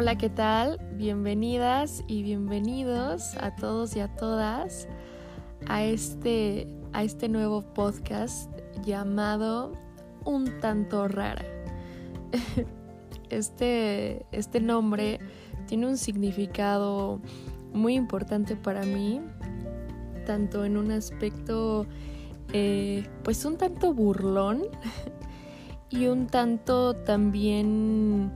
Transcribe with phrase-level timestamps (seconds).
[0.00, 0.78] Hola, ¿qué tal?
[0.92, 4.86] Bienvenidas y bienvenidos a todos y a todas
[5.66, 8.48] a este, a este nuevo podcast
[8.84, 9.72] llamado
[10.24, 11.44] Un tanto rara.
[13.30, 15.18] Este, este nombre
[15.66, 17.20] tiene un significado
[17.72, 19.20] muy importante para mí,
[20.26, 21.86] tanto en un aspecto
[22.52, 24.62] eh, pues un tanto burlón
[25.90, 28.32] y un tanto también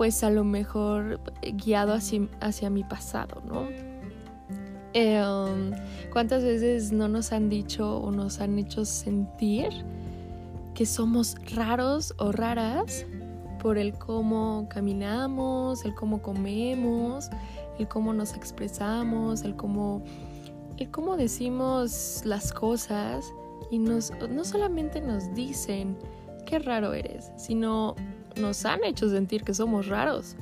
[0.00, 3.68] pues a lo mejor guiado hacia, hacia mi pasado, ¿no?
[4.94, 5.72] Eh, um,
[6.10, 9.68] ¿Cuántas veces no nos han dicho o nos han hecho sentir
[10.72, 13.04] que somos raros o raras
[13.62, 17.28] por el cómo caminamos, el cómo comemos,
[17.78, 20.02] el cómo nos expresamos, el cómo,
[20.78, 23.30] el cómo decimos las cosas
[23.70, 25.98] y nos, no solamente nos dicen
[26.46, 27.96] qué raro eres, sino
[28.36, 30.36] nos han hecho sentir que somos raros.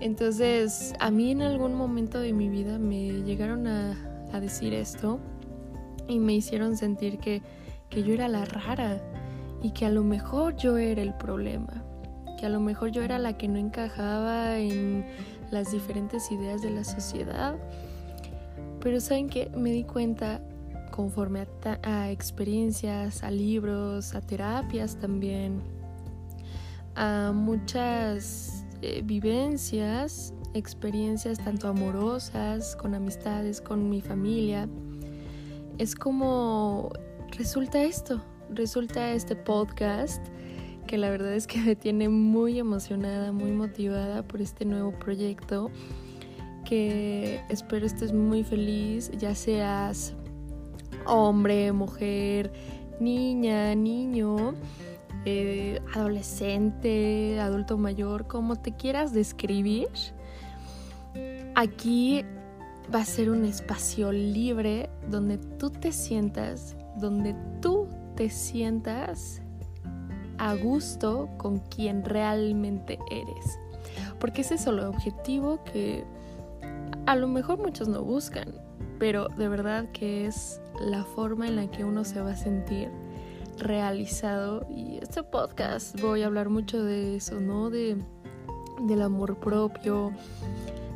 [0.00, 4.04] Entonces, a mí en algún momento de mi vida me llegaron a,
[4.40, 5.18] decir esto
[6.06, 7.42] y me hicieron sentir que,
[7.88, 9.00] que yo era la rara
[9.62, 11.82] y que a lo mejor yo era el problema,
[12.38, 15.04] que a lo mejor yo era la que no encajaba en
[15.50, 17.56] las diferentes ideas de la sociedad.
[18.80, 20.40] Pero saben que me di cuenta
[20.98, 21.46] conforme
[21.82, 25.62] a, experiencias, a libros, a terapias también,
[26.98, 34.68] a muchas eh, vivencias, experiencias tanto amorosas, con amistades, con mi familia.
[35.78, 36.90] Es como
[37.36, 40.26] resulta esto, resulta este podcast
[40.88, 45.70] que la verdad es que me tiene muy emocionada, muy motivada por este nuevo proyecto
[46.64, 50.14] que espero estés muy feliz, ya seas
[51.06, 52.52] hombre, mujer,
[52.98, 54.54] niña, niño,
[55.30, 59.88] eh, adolescente, adulto mayor, como te quieras describir,
[61.54, 62.24] aquí
[62.94, 69.42] va a ser un espacio libre donde tú te sientas, donde tú te sientas
[70.38, 73.58] a gusto con quien realmente eres.
[74.18, 76.04] Porque ese es el objetivo que
[77.06, 78.54] a lo mejor muchos no buscan,
[78.98, 82.90] pero de verdad que es la forma en la que uno se va a sentir
[83.58, 84.66] realizado.
[84.70, 87.70] Y este podcast voy a hablar mucho de eso, ¿no?
[87.70, 87.96] De,
[88.86, 90.12] del amor propio,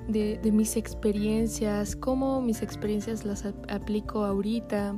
[0.09, 4.97] de, mis experiencias, cómo mis experiencias las aplico ahorita,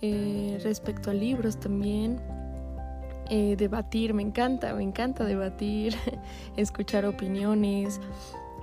[0.00, 2.20] eh, respecto a libros también.
[3.30, 5.96] Eh, debatir, me encanta, me encanta debatir,
[6.56, 7.98] escuchar opiniones,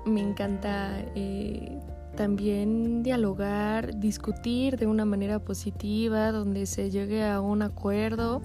[0.05, 1.79] me encanta eh,
[2.21, 8.43] también dialogar, discutir de una manera positiva, donde se llegue a un acuerdo,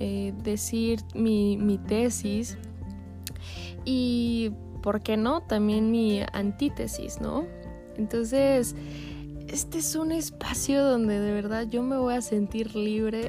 [0.00, 2.58] eh, decir mi, mi tesis
[3.84, 4.50] y,
[4.82, 7.44] ¿por qué no?, también mi antítesis, ¿no?
[7.96, 8.74] Entonces,
[9.46, 13.28] este es un espacio donde de verdad yo me voy a sentir libre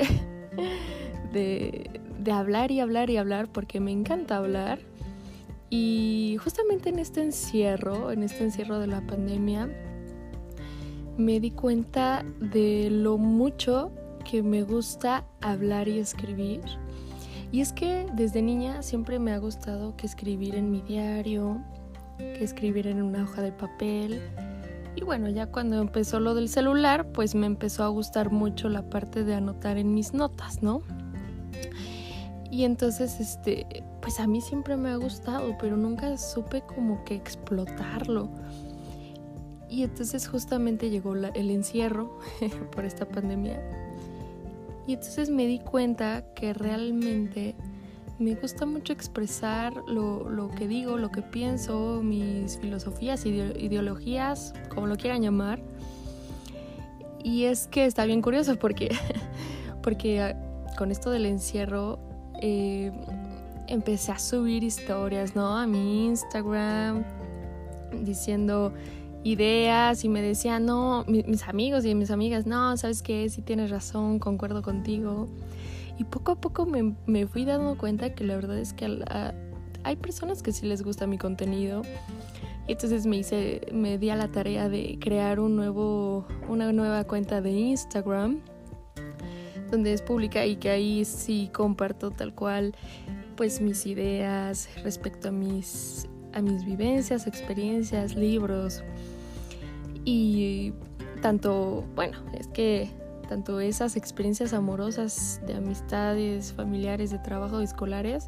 [1.31, 4.89] de, de hablar y hablar y hablar porque me encanta hablar
[5.69, 9.69] y justamente en este encierro, en este encierro de la pandemia,
[11.18, 13.91] me di cuenta de lo mucho
[14.29, 16.62] que me gusta hablar y escribir.
[17.52, 21.63] Y es que desde niña siempre me ha gustado que escribir en mi diario,
[22.18, 24.22] que escribir en una hoja de papel.
[24.96, 28.90] Y bueno, ya cuando empezó lo del celular, pues me empezó a gustar mucho la
[28.90, 30.81] parte de anotar en mis notas, ¿no?
[32.52, 37.14] Y entonces, este, pues a mí siempre me ha gustado, pero nunca supe como que
[37.14, 38.28] explotarlo.
[39.70, 42.18] Y entonces justamente llegó el encierro
[42.72, 43.62] por esta pandemia.
[44.88, 47.53] Y entonces me di cuenta que realmente
[48.18, 54.88] me gusta mucho expresar lo, lo que digo, lo que pienso, mis filosofías, ideologías, como
[54.88, 55.62] lo quieran llamar.
[57.24, 58.90] Y es que está bien curioso porque,
[59.84, 60.36] porque ah,
[60.80, 62.00] con esto del encierro
[62.41, 62.91] eh,
[63.70, 65.56] empecé a subir historias, ¿no?
[65.56, 67.04] A mi Instagram,
[68.04, 68.74] diciendo
[69.24, 73.30] ideas y me decían, no, mis amigos y mis amigas, no, ¿sabes qué?
[73.30, 75.28] Si tienes razón, concuerdo contigo.
[75.98, 79.04] Y poco a poco me, fui dando cuenta que la verdad es que
[79.84, 81.84] hay personas que sí les gusta mi contenido.
[82.68, 87.04] Y entonces me hice, me di a la tarea de crear un nuevo, una nueva
[87.04, 88.40] cuenta de Instagram
[89.70, 92.74] donde es pública y que ahí sí comparto tal cual
[93.40, 98.84] pues mis ideas respecto a mis a mis vivencias, experiencias, libros
[100.03, 100.74] y
[101.22, 102.90] tanto, bueno, es que
[103.30, 108.26] tanto esas experiencias amorosas de amistades, familiares, de trabajo, escolares,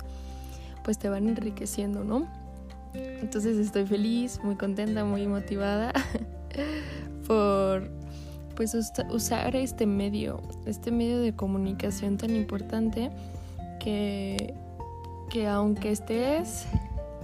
[0.85, 2.25] pues te van enriqueciendo, ¿no?
[2.93, 5.91] Entonces estoy feliz, muy contenta, muy motivada
[7.27, 7.91] por
[8.55, 8.77] pues
[9.11, 13.11] usar este medio, este medio de comunicación tan importante
[13.81, 14.53] que,
[15.31, 16.67] que aunque estés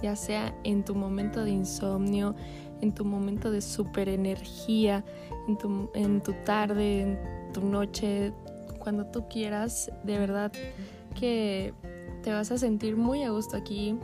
[0.02, 2.34] ya sea en tu momento de insomnio,
[2.80, 5.04] en tu momento de super energía,
[5.46, 7.18] en tu, en tu tarde, en
[7.52, 8.32] tu noche,
[8.78, 10.52] cuando tú quieras, de verdad
[11.18, 11.74] que
[12.22, 13.98] te vas a sentir muy a gusto aquí,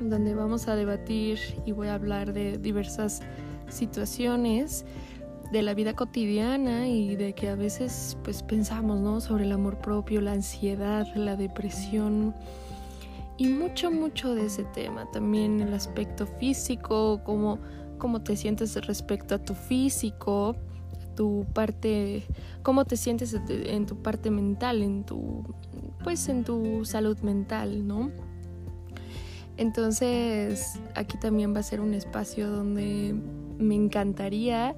[0.00, 3.20] donde vamos a debatir y voy a hablar de diversas
[3.68, 4.84] situaciones
[5.52, 9.20] de la vida cotidiana y de que a veces pues pensamos, ¿no?
[9.20, 12.34] Sobre el amor propio, la ansiedad, la depresión
[13.38, 15.10] y mucho, mucho de ese tema.
[15.10, 17.58] También el aspecto físico, cómo,
[17.98, 20.56] cómo te sientes respecto a tu físico,
[21.14, 22.24] tu parte,
[22.62, 25.44] cómo te sientes en tu parte mental, en tu,
[26.02, 28.10] pues en tu salud mental, ¿no?
[29.56, 33.14] Entonces, aquí también va a ser un espacio donde
[33.58, 34.74] me encantaría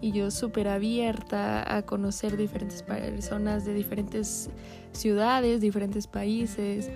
[0.00, 4.50] y yo súper abierta a conocer diferentes personas de diferentes
[4.92, 6.90] ciudades, diferentes países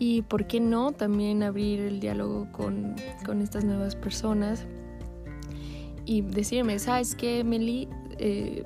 [0.00, 4.64] y, ¿por qué no?, también abrir el diálogo con, con estas nuevas personas
[6.06, 7.86] y decirme, ¿sabes qué, Meli?
[8.18, 8.64] Eh,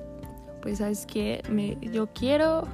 [0.61, 1.43] pues, ¿sabes qué?
[1.49, 2.69] Me, yo quiero,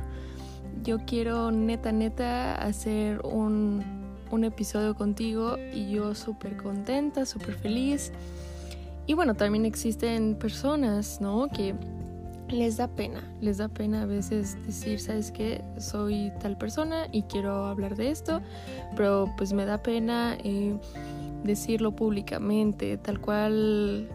[0.84, 3.84] yo quiero neta, neta hacer un,
[4.30, 8.12] un episodio contigo y yo súper contenta, súper feliz.
[9.08, 11.48] Y bueno, también existen personas, ¿no?
[11.48, 11.74] Que
[12.52, 15.64] les da pena, les da pena a veces decir, ¿sabes qué?
[15.78, 18.42] Soy tal persona y quiero hablar de esto,
[18.96, 20.78] pero pues me da pena eh,
[21.44, 24.10] decirlo públicamente, tal cual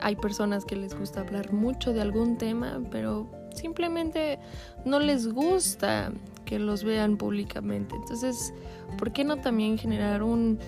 [0.00, 4.38] hay personas que les gusta hablar mucho de algún tema, pero simplemente
[4.84, 6.12] no les gusta
[6.44, 7.94] que los vean públicamente.
[7.94, 8.52] Entonces,
[8.98, 10.58] ¿por qué no también generar un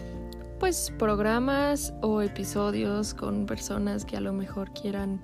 [0.61, 5.21] pues programas o episodios con personas que a lo mejor quieran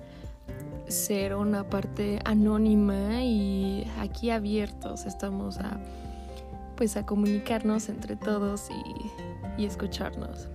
[0.91, 5.79] ser una parte anónima y aquí abiertos estamos a
[6.81, 8.69] pues a comunicarnos entre todos
[9.59, 10.47] y, escucharnos.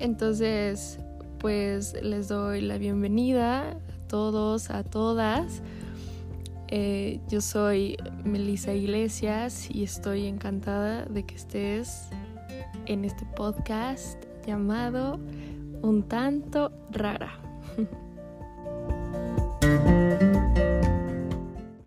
[0.00, 0.98] Entonces,
[1.38, 5.62] pues les doy la bienvenida a todos, a todas.
[6.66, 12.08] Eh, yo soy Melissa Iglesias y estoy encantada de que estés
[12.86, 15.20] en este podcast llamado
[15.82, 17.38] Un tanto rara.